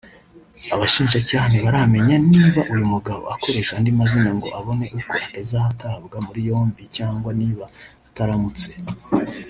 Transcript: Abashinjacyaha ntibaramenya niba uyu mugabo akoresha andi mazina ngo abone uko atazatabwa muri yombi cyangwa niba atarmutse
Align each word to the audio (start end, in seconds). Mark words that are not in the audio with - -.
Abashinjacyaha 0.73 1.45
ntibaramenya 1.49 2.15
niba 2.31 2.61
uyu 2.73 2.85
mugabo 2.93 3.23
akoresha 3.35 3.71
andi 3.75 3.91
mazina 3.99 4.29
ngo 4.37 4.47
abone 4.57 4.85
uko 4.97 5.13
atazatabwa 5.25 6.17
muri 6.25 6.39
yombi 6.49 6.83
cyangwa 6.95 7.29
niba 7.41 7.65
atarmutse 8.07 8.69